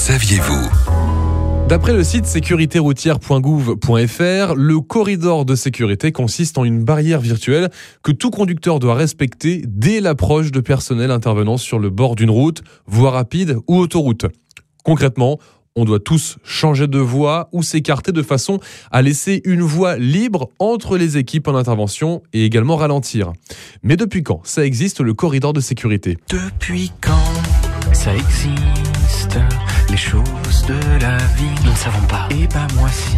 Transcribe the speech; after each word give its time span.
saviez-vous 0.00 0.68
D'après 1.68 1.92
le 1.92 2.02
site 2.02 2.24
sécuritéroutière.gouv.fr, 2.24 4.54
le 4.54 4.80
corridor 4.80 5.44
de 5.44 5.54
sécurité 5.54 6.10
consiste 6.10 6.56
en 6.56 6.64
une 6.64 6.82
barrière 6.82 7.20
virtuelle 7.20 7.68
que 8.02 8.10
tout 8.10 8.30
conducteur 8.30 8.78
doit 8.78 8.94
respecter 8.94 9.62
dès 9.66 10.00
l'approche 10.00 10.52
de 10.52 10.60
personnel 10.60 11.10
intervenant 11.10 11.58
sur 11.58 11.78
le 11.78 11.90
bord 11.90 12.16
d'une 12.16 12.30
route, 12.30 12.62
voie 12.86 13.10
rapide 13.10 13.58
ou 13.68 13.76
autoroute. 13.76 14.24
Concrètement, 14.84 15.38
on 15.76 15.84
doit 15.84 16.00
tous 16.00 16.38
changer 16.44 16.86
de 16.86 16.98
voie 16.98 17.50
ou 17.52 17.62
s'écarter 17.62 18.12
de 18.12 18.22
façon 18.22 18.58
à 18.90 19.02
laisser 19.02 19.42
une 19.44 19.60
voie 19.60 19.98
libre 19.98 20.48
entre 20.58 20.96
les 20.96 21.18
équipes 21.18 21.46
en 21.46 21.54
intervention 21.54 22.22
et 22.32 22.46
également 22.46 22.76
ralentir. 22.76 23.34
Mais 23.82 23.98
depuis 23.98 24.22
quand 24.22 24.40
ça 24.44 24.64
existe 24.64 25.02
le 25.02 25.12
corridor 25.12 25.52
de 25.52 25.60
sécurité? 25.60 26.16
Depuis 26.30 26.90
quand? 27.02 27.49
Ça 27.92 28.14
existe 28.14 29.38
Les 29.90 29.96
choses 29.96 30.64
de 30.66 31.00
la 31.00 31.16
vie, 31.16 31.54
nous 31.64 31.70
ne 31.70 31.76
savons 31.76 32.06
pas. 32.06 32.28
Et 32.30 32.46
bah 32.46 32.66
moi 32.76 32.88
si. 32.88 33.16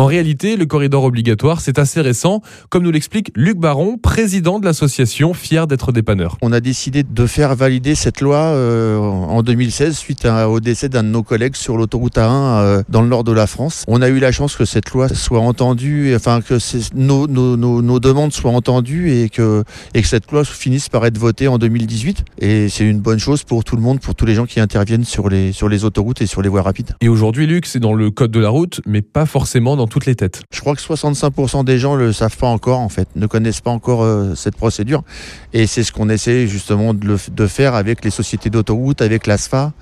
En 0.00 0.06
réalité, 0.06 0.56
le 0.56 0.64
corridor 0.64 1.04
obligatoire, 1.04 1.60
c'est 1.60 1.78
assez 1.78 2.00
récent, 2.00 2.40
comme 2.70 2.84
nous 2.84 2.90
l'explique 2.90 3.30
Luc 3.36 3.58
Baron, 3.58 3.98
président 3.98 4.58
de 4.58 4.64
l'association 4.64 5.34
Fier 5.34 5.66
d'être 5.66 5.92
dépanneur. 5.92 6.38
On 6.40 6.52
a 6.52 6.60
décidé 6.60 7.02
de 7.02 7.26
faire 7.26 7.54
valider 7.54 7.94
cette 7.94 8.22
loi 8.22 8.38
euh, 8.38 8.96
en 8.96 9.42
2016 9.42 9.94
suite 9.94 10.24
au 10.24 10.58
décès 10.58 10.88
d'un 10.88 11.02
de 11.02 11.08
nos 11.08 11.22
collègues 11.22 11.54
sur 11.54 11.76
l'autoroute 11.76 12.16
A1 12.16 12.30
euh, 12.30 12.82
dans 12.88 13.02
le 13.02 13.08
nord 13.08 13.24
de 13.24 13.32
la 13.32 13.46
France. 13.46 13.84
On 13.88 14.00
a 14.00 14.08
eu 14.08 14.20
la 14.20 14.32
chance 14.32 14.56
que 14.56 14.64
cette 14.64 14.88
loi 14.90 15.10
soit 15.10 15.40
entendue, 15.40 16.14
enfin 16.16 16.40
que 16.40 16.54
nos, 16.94 17.26
nos, 17.26 17.58
nos, 17.58 17.82
nos, 17.82 18.00
demandes 18.00 18.32
soient 18.32 18.52
entendues 18.52 19.12
et 19.12 19.28
que, 19.28 19.64
et 19.92 20.00
que 20.00 20.08
cette 20.08 20.32
loi 20.32 20.46
finisse 20.46 20.88
par 20.88 21.04
être 21.04 21.18
votée 21.18 21.46
en 21.46 21.58
2018. 21.58 22.24
Et 22.38 22.70
c'est 22.70 22.86
une 22.86 23.00
bonne 23.00 23.18
chose 23.18 23.44
pour 23.44 23.64
tout 23.64 23.76
le 23.76 23.82
monde, 23.82 24.00
pour 24.00 24.14
tous 24.14 24.24
les 24.24 24.34
gens 24.34 24.46
qui 24.46 24.60
interviennent 24.60 25.04
sur 25.04 25.28
les, 25.28 25.52
sur 25.52 25.68
les 25.68 25.84
autoroutes 25.84 26.22
et 26.22 26.26
sur 26.26 26.40
les 26.40 26.48
voies 26.48 26.62
rapides. 26.62 26.94
Et 27.02 27.10
aujourd'hui, 27.10 27.46
Luc, 27.46 27.66
c'est 27.66 27.80
dans 27.80 27.92
le 27.92 28.10
code 28.10 28.30
de 28.30 28.40
la 28.40 28.48
route, 28.48 28.80
mais 28.86 29.02
pas 29.02 29.26
forcément 29.26 29.76
dans 29.76 29.89
toutes 29.90 30.06
les 30.06 30.14
têtes. 30.14 30.42
Je 30.52 30.60
crois 30.60 30.74
que 30.74 30.80
65% 30.80 31.64
des 31.64 31.78
gens 31.78 31.94
le 31.94 32.14
savent 32.14 32.36
pas 32.36 32.46
encore 32.46 32.78
en 32.78 32.88
fait, 32.88 33.08
ne 33.16 33.26
connaissent 33.26 33.60
pas 33.60 33.70
encore 33.70 34.02
euh, 34.02 34.34
cette 34.34 34.56
procédure 34.56 35.02
et 35.52 35.66
c'est 35.66 35.82
ce 35.82 35.92
qu'on 35.92 36.08
essaie 36.08 36.46
justement 36.46 36.94
de, 36.94 37.18
de, 37.30 37.46
faire 37.46 37.74
avec 37.74 38.02
les 38.04 38.10
sociétés 38.10 38.48
d'autoroute, 38.48 39.02
avec 39.02 39.26
l'ASFA, 39.26 39.72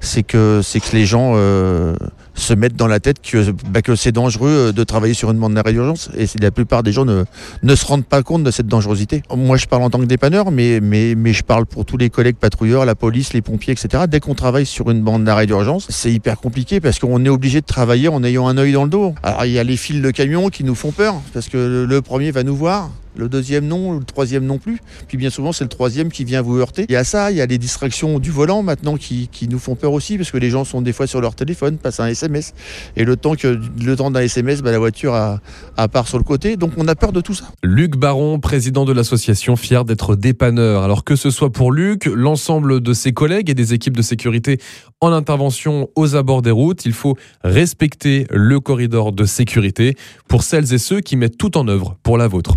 c'est 0.00 0.22
que 0.22 0.60
c'est 0.62 0.80
que 0.80 0.96
les 0.96 1.04
gens 1.04 1.32
euh, 1.34 1.94
se 2.36 2.54
mettent 2.54 2.76
dans 2.76 2.86
la 2.86 3.00
tête 3.00 3.20
que, 3.20 3.50
bah, 3.68 3.80
c'est 3.96 4.12
dangereux 4.12 4.72
de 4.72 4.84
travailler 4.84 5.14
sur 5.14 5.30
une 5.30 5.38
bande 5.38 5.54
d'arrêt 5.54 5.72
d'urgence 5.72 6.10
et 6.16 6.26
la 6.40 6.50
plupart 6.50 6.82
des 6.82 6.92
gens 6.92 7.04
ne, 7.04 7.74
se 7.74 7.86
rendent 7.86 8.04
pas 8.04 8.22
compte 8.22 8.44
de 8.44 8.50
cette 8.50 8.66
dangerosité. 8.66 9.22
Moi 9.34 9.56
je 9.56 9.66
parle 9.66 9.82
en 9.82 9.90
tant 9.90 9.98
que 9.98 10.04
dépanneur 10.04 10.50
mais, 10.50 10.80
mais, 10.80 11.14
mais 11.16 11.32
je 11.32 11.42
parle 11.42 11.66
pour 11.66 11.84
tous 11.84 11.96
les 11.96 12.10
collègues 12.10 12.36
patrouilleurs, 12.36 12.84
la 12.84 12.94
police, 12.94 13.32
les 13.32 13.42
pompiers, 13.42 13.72
etc. 13.72 14.04
Dès 14.08 14.20
qu'on 14.20 14.34
travaille 14.34 14.66
sur 14.66 14.90
une 14.90 15.02
bande 15.02 15.24
d'arrêt 15.24 15.46
d'urgence, 15.46 15.86
c'est 15.90 16.12
hyper 16.12 16.38
compliqué 16.38 16.80
parce 16.80 16.98
qu'on 16.98 17.24
est 17.24 17.30
obligé 17.30 17.60
de 17.60 17.66
travailler 17.66 18.08
en 18.08 18.22
ayant 18.22 18.46
un 18.48 18.58
œil 18.58 18.72
dans 18.72 18.84
le 18.84 18.90
dos. 18.90 19.14
Alors 19.22 19.44
il 19.46 19.52
y 19.52 19.58
a 19.58 19.64
les 19.64 19.76
fils 19.76 20.02
de 20.02 20.10
camion 20.10 20.48
qui 20.48 20.64
nous 20.64 20.74
font 20.74 20.92
peur 20.92 21.14
parce 21.32 21.48
que 21.48 21.86
le 21.88 22.02
premier 22.02 22.30
va 22.30 22.42
nous 22.42 22.56
voir, 22.56 22.90
le 23.16 23.28
deuxième 23.28 23.66
non, 23.66 23.98
le 23.98 24.04
troisième 24.04 24.44
non 24.44 24.58
plus. 24.58 24.78
Puis 25.08 25.16
bien 25.18 25.30
souvent, 25.30 25.52
c'est 25.52 25.64
le 25.64 25.70
troisième 25.70 26.10
qui 26.10 26.24
vient 26.24 26.42
vous 26.42 26.58
heurter. 26.58 26.86
Il 26.88 26.92
y 26.92 26.96
a 26.96 27.04
ça, 27.04 27.30
il 27.30 27.36
y 27.36 27.40
a 27.40 27.46
les 27.46 27.58
distractions 27.58 28.18
du 28.18 28.30
volant 28.30 28.62
maintenant 28.62 28.96
qui, 28.96 29.28
nous 29.48 29.58
font 29.58 29.76
peur 29.76 29.92
aussi 29.92 30.16
parce 30.16 30.30
que 30.30 30.38
les 30.38 30.50
gens 30.50 30.64
sont 30.64 30.82
des 30.82 30.92
fois 30.92 31.06
sur 31.06 31.20
leur 31.20 31.34
téléphone, 31.34 31.78
passent 31.78 32.00
un 32.00 32.08
SMS. 32.08 32.54
Et 32.96 33.04
le 33.04 33.16
temps, 33.16 33.34
que, 33.36 33.58
le 33.82 33.96
temps 33.96 34.10
d'un 34.10 34.20
SMS, 34.20 34.62
bah, 34.62 34.72
la 34.72 34.78
voiture 34.78 35.14
a 35.14 35.40
part 35.88 36.08
sur 36.08 36.18
le 36.18 36.24
côté. 36.24 36.56
Donc 36.56 36.72
on 36.76 36.88
a 36.88 36.94
peur 36.94 37.12
de 37.12 37.20
tout 37.20 37.34
ça. 37.34 37.46
Luc 37.62 37.96
Baron, 37.96 38.40
président 38.40 38.84
de 38.84 38.92
l'association 38.92 39.56
Fier 39.56 39.84
d'être 39.84 40.16
dépanneur. 40.16 40.82
Alors 40.82 41.04
que 41.04 41.16
ce 41.16 41.30
soit 41.30 41.50
pour 41.50 41.72
Luc, 41.72 42.06
l'ensemble 42.06 42.80
de 42.80 42.92
ses 42.92 43.12
collègues 43.12 43.50
et 43.50 43.54
des 43.54 43.74
équipes 43.74 43.96
de 43.96 44.02
sécurité 44.02 44.58
en 45.00 45.12
intervention 45.12 45.88
aux 45.94 46.16
abords 46.16 46.42
des 46.42 46.50
routes, 46.50 46.86
il 46.86 46.92
faut 46.92 47.16
respecter 47.44 48.26
le 48.30 48.60
corridor 48.60 49.12
de 49.12 49.24
sécurité 49.24 49.94
pour 50.28 50.42
celles 50.42 50.72
et 50.72 50.78
ceux 50.78 51.00
qui 51.00 51.16
mettent 51.16 51.38
tout 51.38 51.56
en 51.58 51.68
œuvre 51.68 51.96
pour 52.02 52.18
la 52.18 52.28
vôtre. 52.28 52.56